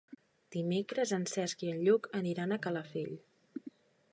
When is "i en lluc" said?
1.65-2.09